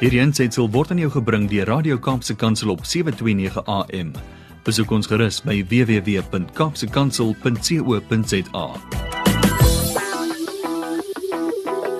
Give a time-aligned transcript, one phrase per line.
[0.00, 4.16] Hierdie aanseit word aan jou gebring deur Radio Kaapse Kansel op 7:29 AM.
[4.64, 8.64] Besoek ons gerus by www.kapsekansel.co.za.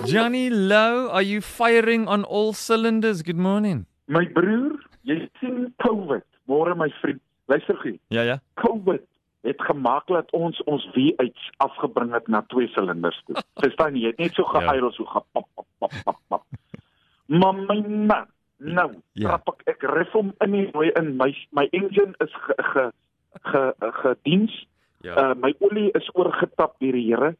[0.09, 3.21] Johnny Low, are you firing on all cylinders?
[3.21, 3.85] Good morning.
[4.09, 6.25] My broer, jy sien COVID.
[6.49, 7.21] Môre my vriend.
[7.53, 8.01] Luister gou.
[8.09, 8.41] Ja ja.
[8.57, 9.05] COVID
[9.45, 13.37] het gemaak dat ons ons V8 afgebring het na twee silinders toe.
[13.61, 14.09] Verstaan jy?
[14.09, 14.91] Jy het net so gehuil ja.
[14.97, 16.41] so gepap pap pap pap pap.
[17.31, 18.27] Maar my man,
[18.57, 19.29] nou, Ja.
[19.29, 22.83] trap ek ek ref hom in die rooi in my my engine is ge ge
[23.51, 23.63] ge,
[24.03, 24.53] gediens.
[25.01, 25.15] Ja.
[25.17, 27.35] Uh, my olie is oorgetap deur die Here.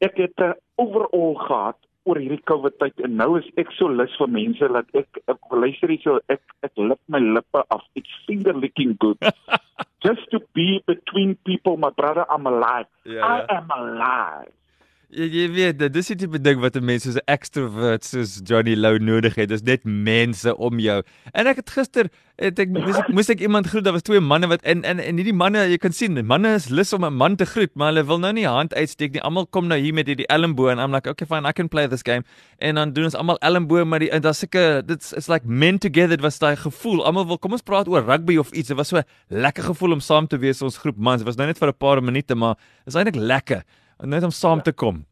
[0.00, 4.16] Ek het 'n overall gehad oor hierdie COVID tyd en nou is ek so lus
[4.18, 7.84] vir mense dat ek ek luister hier so ek ek lip my lippe af.
[7.94, 9.18] It's finger licking good.
[10.04, 12.88] Just to be between people, my brother, I'm alive.
[13.04, 13.56] Ja, I ja.
[13.56, 14.52] am alive.
[15.14, 18.40] Jy, jy weet, dit is die tipe ding wat 'n mens soos 'n extrovert soos
[18.42, 19.48] Johnny Low nodig het.
[19.48, 21.02] Dis net mense om jou.
[21.32, 23.84] En ek het gister het ek moes ek, moes ek iemand groet.
[23.84, 26.68] Daar was twee manne wat en en en hierdie manne, jy kan sien, manne is
[26.68, 29.22] lus om 'n man te groet, maar hulle wil nou nie hand uitsteek nie.
[29.22, 31.86] Almal kom nou hier met hierdie elmboog en I'm like, okay fine, I can play
[31.86, 32.24] this game.
[32.58, 35.78] En dan doen ons almal elmboog maar die en daar's seker dit's it's like men
[35.78, 36.18] together.
[36.20, 37.04] Was daai gevoel.
[37.04, 38.68] Almal wil kom ons praat oor rugby of iets.
[38.68, 41.18] Dit was so lekker gevoel om saam te wees ons groep mans.
[41.18, 43.62] Dit was nou net vir 'n paar minute, maar is eintlik lekker
[44.02, 45.04] net om saam te kom.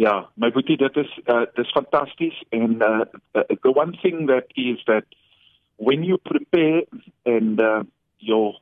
[0.00, 3.04] Ja, my boetie, that is uh, dit is fantasties en uh,
[3.36, 5.04] uh, the one thing that is that
[5.76, 6.84] when you prepare
[7.26, 7.82] and uh,
[8.18, 8.54] you're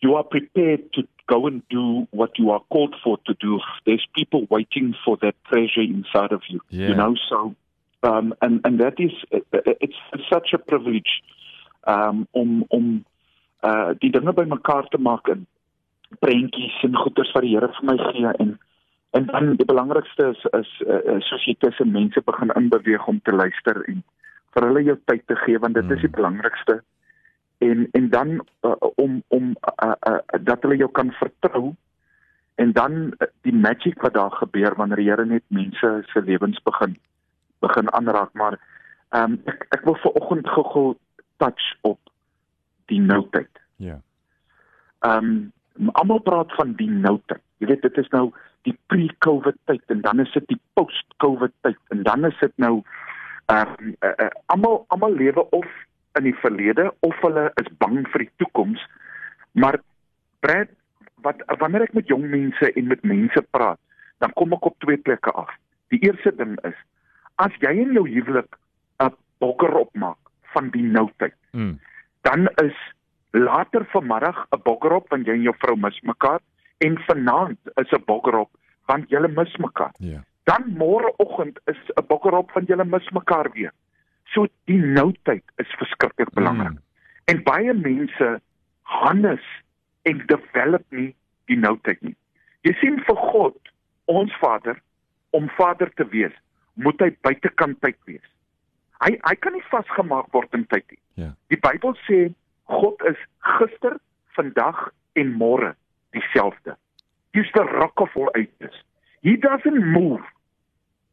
[0.00, 3.60] you are prepared to go and do what you are called for to do.
[3.84, 6.60] There's people waiting for that treasure inside of you.
[6.70, 6.88] Yeah.
[6.88, 7.54] You know, so
[8.02, 10.00] um, and and that is uh, it's
[10.32, 11.22] such a privilege
[11.84, 13.04] um, om om
[13.60, 15.46] uh, die dinge bymekaar te maak in
[16.24, 18.56] prentjies en goeders wat die Here vir my gee en
[19.10, 23.32] en dan die belangrikste is is uh, soos jy tussen mense begin inbeweeg om te
[23.32, 24.02] luister en
[24.54, 26.80] vir hulle jou tyd te gee want dit is die belangrikste
[27.64, 28.34] en en dan
[28.68, 30.18] uh, om om uh, uh,
[30.50, 31.74] dat hulle jou kan vertrou
[32.54, 36.62] en dan uh, die magic wat daar gebeur wanneer die Here net mense se lewens
[36.62, 36.98] begin
[37.64, 38.58] begin aanraak maar
[39.08, 40.96] ehm um, ek ek wil vanoggend gou-gou
[41.38, 41.98] touch op
[42.92, 43.60] die noutheid.
[43.76, 44.00] Ja.
[45.06, 45.30] Ehm
[45.78, 47.42] um, almal praat van die noutheid.
[47.62, 48.32] Jy weet dit is nou
[48.68, 52.74] die pre-COVID tyd en dan is dit die post-COVID tyd en dan is dit nou
[53.48, 55.68] ehm um, uh, uh, almal almal lewe of
[56.18, 58.82] in die verlede of hulle is bang vir die toekoms.
[59.56, 59.80] Maar
[60.44, 60.70] Brad,
[61.26, 63.80] wat wanneer ek met jong mense en met mense praat,
[64.22, 65.50] dan kom ek op twee plekke af.
[65.94, 66.76] Die eerste ding is
[67.42, 68.58] as jy in jou huwelik
[69.00, 70.18] 'n bokker opmaak
[70.54, 71.78] van die noutheid, Mm.
[72.22, 72.76] dan is
[73.32, 76.40] later vanmiddag 'n bokkerop want jy en jou vrou mis mekaar
[76.78, 78.50] en vanaand is 'n bokkerop
[78.86, 79.92] want julle mis mekaar.
[79.98, 80.24] Ja.
[80.44, 83.72] Dan môreoggend is 'n bokkerop want julle mis mekaar weer.
[84.24, 86.70] So die noutheid is verskriklik belangrik.
[86.70, 86.82] Mm.
[87.24, 88.40] En baie mense
[88.82, 89.44] harness
[90.02, 92.16] en develop nie die noutheid nie.
[92.60, 93.72] Jy sien vir God,
[94.04, 94.80] ons Vader,
[95.30, 96.34] om Vader te wees,
[96.74, 98.24] moet hy buitekant tyd wees.
[99.04, 101.00] Hy hy kan nie vasgemaak word in tyd nie.
[101.14, 101.30] Ja.
[101.52, 102.34] Die Bybel sê
[102.64, 103.96] God is gister,
[104.36, 105.74] vandag en môre
[106.18, 106.76] dieselfde.
[107.32, 108.74] He's the rock of all ages.
[109.20, 110.24] He doesn't move.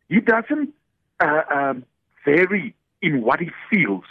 [0.09, 0.73] He doesn't
[1.19, 1.85] uh, um,
[2.23, 4.05] vary in what he feels.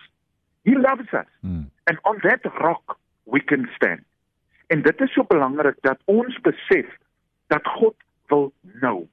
[0.65, 1.31] He loves us.
[1.45, 1.67] Mm.
[1.87, 4.05] And on that rock we can stand.
[4.67, 6.87] En dit is so belangrik dat ons besef
[7.53, 7.95] dat God
[8.27, 9.07] wil nou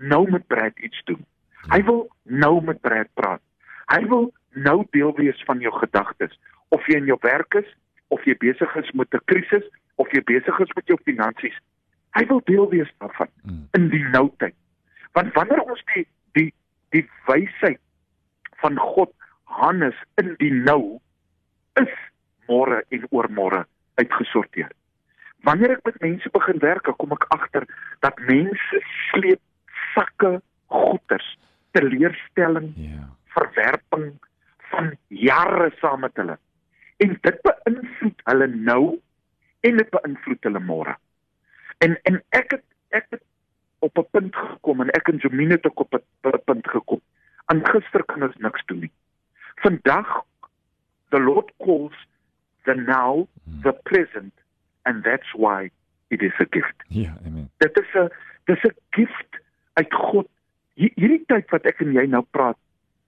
[0.00, 1.20] nou met Brad iets doen.
[1.68, 3.42] Hy wil nou met Brad praat.
[3.92, 6.32] Hy wil nou deel wees van jou gedagtes.
[6.68, 7.68] Of jy in jou werk is,
[8.08, 9.66] of jy besig is met 'n krisis,
[10.00, 11.56] of jy besig is met jou finansies.
[12.16, 13.68] Hy wil deel wees daarvan Mm.
[13.78, 14.54] in die noutyd.
[15.12, 16.52] Want wanneer ons die die
[16.90, 17.80] die wysheid
[18.62, 19.12] van God
[19.44, 20.98] harness in die nou
[21.80, 21.92] is
[22.48, 23.64] môre en oormôre
[24.00, 24.70] uitgesorteer.
[25.46, 27.66] Wanneer ek met mense begin werk, kom ek agter
[28.00, 28.80] dat mense
[29.10, 29.40] sleep
[29.94, 31.36] sakke goeders,
[31.72, 33.08] teleurstelling, Ja.
[33.34, 34.18] verwerping
[34.70, 36.38] van jare saam met hulle.
[36.98, 38.98] En dit beïnvloed hulle nou
[39.60, 40.94] en dit beïnvloed hulle môre.
[41.78, 43.22] En en ek het ek het
[43.80, 47.00] op 'n punt gekom en ek en Jomine het ook op 'n punt gekom.
[47.46, 48.92] Aan gister kan ons niks doen nie.
[49.56, 50.24] Vandag
[51.10, 51.94] the Lord calls
[52.64, 53.26] the now
[53.62, 54.32] the present
[54.84, 55.70] and that's why
[56.08, 56.74] it is a gift.
[56.88, 57.50] Ja, amen.
[57.58, 58.08] Dit is 'n
[58.44, 59.40] dis 'n gift
[59.72, 60.28] uit God.
[60.74, 62.56] Hier- Hierdie tyd wat ek en jy nou praat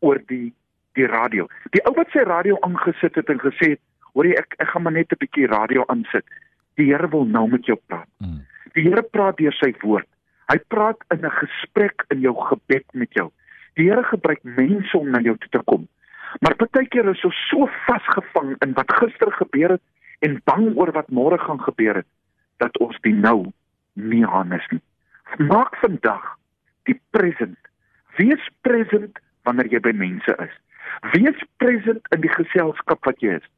[0.01, 0.53] oor die
[0.95, 1.47] die radio.
[1.71, 3.81] Die ou wat sy radio aangesit het en gesê het,
[4.13, 6.25] "Hoor jy, ek ek gaan maar net 'n bietjie radio aansit."
[6.81, 8.09] Die Here wil nou met jou praat.
[8.19, 8.41] Mm.
[8.73, 10.09] Die Here praat deur sy woord.
[10.53, 13.31] Hy praat in 'n gesprek in jou gebed met jou.
[13.75, 15.89] Die Here gebruik mense om na jou toe te kom.
[16.41, 19.83] Maar baie keer is ons so vasgevang in wat gister gebeur het
[20.21, 22.07] en bang oor wat môre gaan gebeur het
[22.57, 23.53] dat ons die nou
[23.95, 24.81] nie aanis nie.
[25.39, 26.37] Maak vandag
[26.89, 27.59] die present.
[28.17, 30.55] Wees present wanneer jy by mense is.
[31.13, 33.49] Wees present in die geselskap wat jy is.